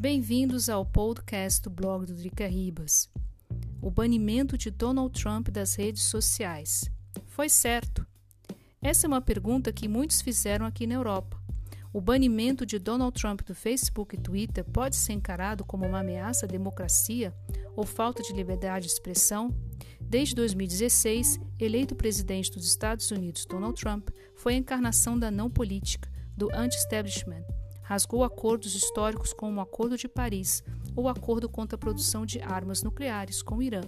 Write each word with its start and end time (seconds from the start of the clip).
Bem-vindos 0.00 0.70
ao 0.70 0.86
podcast 0.86 1.60
do 1.60 1.68
blog 1.68 2.06
do 2.06 2.14
Drica 2.14 2.46
Ribas. 2.46 3.10
O 3.82 3.90
banimento 3.90 4.56
de 4.56 4.70
Donald 4.70 5.12
Trump 5.12 5.50
das 5.50 5.74
redes 5.74 6.04
sociais. 6.04 6.90
Foi 7.26 7.50
certo? 7.50 8.06
Essa 8.80 9.06
é 9.06 9.08
uma 9.08 9.20
pergunta 9.20 9.70
que 9.70 9.86
muitos 9.86 10.22
fizeram 10.22 10.64
aqui 10.64 10.86
na 10.86 10.94
Europa. 10.94 11.38
O 11.92 12.00
banimento 12.00 12.64
de 12.64 12.78
Donald 12.78 13.12
Trump 13.12 13.42
do 13.42 13.54
Facebook 13.54 14.16
e 14.16 14.18
Twitter 14.18 14.64
pode 14.64 14.96
ser 14.96 15.12
encarado 15.12 15.66
como 15.66 15.84
uma 15.84 16.00
ameaça 16.00 16.46
à 16.46 16.48
democracia 16.48 17.34
ou 17.76 17.84
falta 17.84 18.22
de 18.22 18.32
liberdade 18.32 18.86
de 18.86 18.92
expressão? 18.92 19.54
Desde 20.00 20.34
2016, 20.34 21.38
eleito 21.58 21.94
presidente 21.94 22.50
dos 22.50 22.66
Estados 22.66 23.10
Unidos, 23.10 23.44
Donald 23.44 23.78
Trump 23.78 24.08
foi 24.34 24.54
a 24.54 24.56
encarnação 24.56 25.18
da 25.18 25.30
não 25.30 25.50
política, 25.50 26.10
do 26.34 26.48
anti-establishment. 26.54 27.59
Rasgou 27.90 28.22
acordos 28.22 28.76
históricos 28.76 29.32
como 29.32 29.58
o 29.58 29.60
Acordo 29.60 29.96
de 29.96 30.06
Paris 30.06 30.62
ou 30.94 31.06
o 31.06 31.08
Acordo 31.08 31.48
contra 31.48 31.74
a 31.74 31.78
Produção 31.78 32.24
de 32.24 32.40
Armas 32.40 32.84
Nucleares 32.84 33.42
com 33.42 33.56
o 33.56 33.62
Irã. 33.64 33.80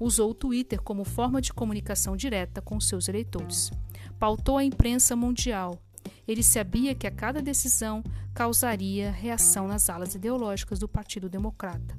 Usou 0.00 0.32
o 0.32 0.34
Twitter 0.34 0.82
como 0.82 1.04
forma 1.04 1.40
de 1.40 1.52
comunicação 1.52 2.16
direta 2.16 2.60
com 2.60 2.80
seus 2.80 3.06
eleitores. 3.08 3.70
Pautou 4.18 4.58
a 4.58 4.64
imprensa 4.64 5.14
mundial. 5.14 5.80
Ele 6.26 6.42
sabia 6.42 6.92
que 6.92 7.06
a 7.06 7.10
cada 7.12 7.40
decisão 7.40 8.02
causaria 8.34 9.12
reação 9.12 9.68
nas 9.68 9.88
alas 9.88 10.16
ideológicas 10.16 10.80
do 10.80 10.88
Partido 10.88 11.28
Democrata. 11.28 11.96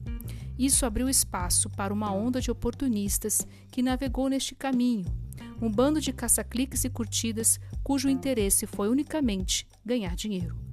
Isso 0.59 0.85
abriu 0.85 1.07
espaço 1.07 1.69
para 1.69 1.93
uma 1.93 2.11
onda 2.11 2.41
de 2.41 2.51
oportunistas 2.51 3.47
que 3.71 3.81
navegou 3.81 4.27
neste 4.27 4.53
caminho, 4.53 5.05
um 5.61 5.71
bando 5.71 6.01
de 6.01 6.11
caça-cliques 6.11 6.83
e 6.83 6.89
curtidas 6.89 7.57
cujo 7.85 8.09
interesse 8.09 8.67
foi 8.67 8.89
unicamente 8.89 9.65
ganhar 9.85 10.13
dinheiro. 10.13 10.66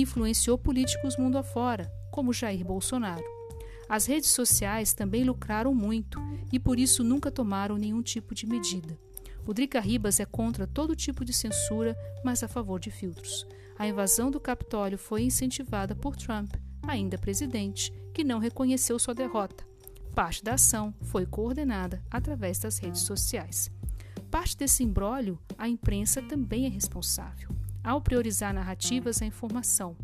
Influenciou 0.00 0.58
políticos 0.58 1.16
mundo 1.16 1.38
afora, 1.38 1.90
como 2.10 2.32
Jair 2.32 2.64
Bolsonaro. 2.64 3.24
As 3.88 4.06
redes 4.06 4.30
sociais 4.30 4.92
também 4.92 5.24
lucraram 5.24 5.74
muito 5.74 6.20
e 6.52 6.58
por 6.58 6.78
isso 6.78 7.04
nunca 7.04 7.30
tomaram 7.30 7.76
nenhum 7.76 8.02
tipo 8.02 8.34
de 8.34 8.46
medida. 8.46 8.98
O 9.46 9.52
Drica 9.52 9.80
Ribas 9.80 10.20
é 10.20 10.24
contra 10.24 10.66
todo 10.66 10.96
tipo 10.96 11.24
de 11.24 11.32
censura, 11.32 11.96
mas 12.24 12.42
a 12.42 12.48
favor 12.48 12.80
de 12.80 12.90
filtros. 12.90 13.46
A 13.78 13.86
invasão 13.86 14.30
do 14.30 14.40
Capitólio 14.40 14.96
foi 14.96 15.22
incentivada 15.22 15.94
por 15.94 16.16
Trump 16.16 16.54
ainda 16.86 17.18
presidente, 17.18 17.92
que 18.12 18.24
não 18.24 18.38
reconheceu 18.38 18.98
sua 18.98 19.14
derrota. 19.14 19.64
Parte 20.14 20.44
da 20.44 20.54
ação 20.54 20.94
foi 21.02 21.26
coordenada 21.26 22.02
através 22.10 22.58
das 22.58 22.78
redes 22.78 23.02
sociais. 23.02 23.70
Parte 24.30 24.56
desse 24.56 24.82
imbróglio, 24.82 25.38
a 25.56 25.68
imprensa 25.68 26.22
também 26.22 26.66
é 26.66 26.68
responsável, 26.68 27.48
ao 27.84 28.00
priorizar 28.00 28.54
narrativas 28.54 29.20
a 29.20 29.26
informação. 29.26 29.96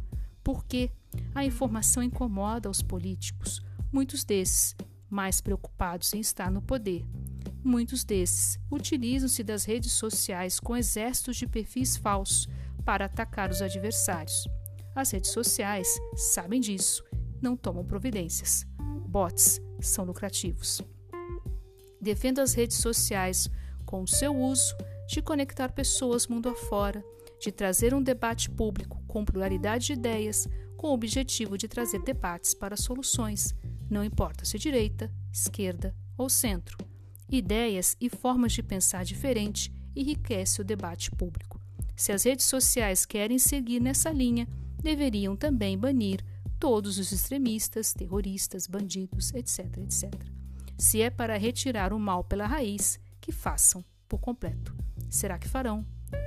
Porque 0.44 0.90
a 1.34 1.44
informação 1.44 2.02
incomoda 2.02 2.70
os 2.70 2.82
políticos, 2.82 3.62
muitos 3.90 4.22
desses 4.22 4.76
mais 5.08 5.40
preocupados 5.40 6.12
em 6.14 6.20
estar 6.20 6.50
no 6.50 6.62
poder. 6.62 7.04
Muitos 7.64 8.04
desses 8.04 8.58
utilizam-se 8.70 9.42
das 9.42 9.64
redes 9.64 9.92
sociais 9.92 10.60
com 10.60 10.76
exércitos 10.76 11.36
de 11.36 11.46
perfis 11.46 11.96
falsos 11.96 12.46
para 12.84 13.06
atacar 13.06 13.50
os 13.50 13.60
adversários. 13.60 14.46
As 14.94 15.10
redes 15.10 15.30
sociais 15.30 15.88
sabem 16.16 16.60
disso, 16.60 17.04
não 17.40 17.56
tomam 17.56 17.84
providências. 17.84 18.66
Bots 19.06 19.60
são 19.80 20.04
lucrativos. 20.04 20.80
Defenda 22.00 22.42
as 22.42 22.54
redes 22.54 22.78
sociais 22.78 23.50
com 23.84 24.02
o 24.02 24.08
seu 24.08 24.34
uso 24.34 24.74
de 25.06 25.20
conectar 25.20 25.72
pessoas 25.72 26.26
mundo 26.26 26.48
afora, 26.48 27.04
de 27.40 27.50
trazer 27.50 27.94
um 27.94 28.02
debate 28.02 28.50
público 28.50 29.02
com 29.06 29.24
pluralidade 29.24 29.86
de 29.86 29.92
ideias, 29.94 30.46
com 30.76 30.88
o 30.88 30.94
objetivo 30.94 31.56
de 31.56 31.66
trazer 31.66 32.02
debates 32.02 32.54
para 32.54 32.76
soluções, 32.76 33.54
não 33.90 34.04
importa 34.04 34.44
se 34.44 34.58
direita, 34.58 35.10
esquerda 35.32 35.94
ou 36.16 36.28
centro. 36.28 36.78
Ideias 37.28 37.96
e 38.00 38.08
formas 38.08 38.52
de 38.52 38.62
pensar 38.62 39.04
diferente 39.04 39.72
enriquecem 39.96 40.62
o 40.62 40.66
debate 40.66 41.10
público. 41.10 41.60
Se 41.96 42.12
as 42.12 42.24
redes 42.24 42.46
sociais 42.46 43.04
querem 43.04 43.38
seguir 43.38 43.80
nessa 43.80 44.10
linha, 44.10 44.48
deveriam 44.82 45.36
também 45.36 45.76
banir 45.76 46.24
todos 46.58 46.98
os 46.98 47.12
extremistas, 47.12 47.92
terroristas, 47.92 48.66
bandidos, 48.66 49.32
etc, 49.34 49.78
etc. 49.78 50.12
Se 50.78 51.02
é 51.02 51.10
para 51.10 51.36
retirar 51.36 51.92
o 51.92 51.98
mal 51.98 52.24
pela 52.24 52.46
raiz, 52.46 52.98
que 53.20 53.32
façam 53.32 53.84
por 54.08 54.18
completo. 54.18 54.74
Será 55.08 55.38
que 55.38 55.48
farão? 55.48 55.84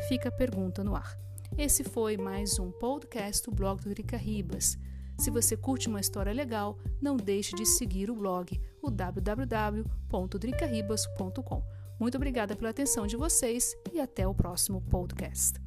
Fica 0.07 0.29
a 0.29 0.31
pergunta 0.31 0.83
no 0.83 0.95
ar. 0.95 1.17
Esse 1.57 1.83
foi 1.83 2.15
mais 2.17 2.59
um 2.59 2.71
podcast 2.71 3.45
do 3.45 3.51
blog 3.55 3.81
do 3.81 3.89
Drica 3.89 4.17
Ribas. 4.17 4.77
Se 5.19 5.29
você 5.29 5.55
curte 5.55 5.87
uma 5.87 5.99
história 5.99 6.33
legal, 6.33 6.79
não 7.01 7.15
deixe 7.15 7.55
de 7.55 7.63
seguir 7.65 8.09
o 8.09 8.15
blog, 8.15 8.59
o 8.81 8.89
www.dricaribas.com. 8.89 11.63
Muito 11.99 12.15
obrigada 12.15 12.55
pela 12.55 12.71
atenção 12.71 13.05
de 13.05 13.15
vocês 13.15 13.75
e 13.93 13.99
até 13.99 14.27
o 14.27 14.33
próximo 14.33 14.81
podcast. 14.81 15.61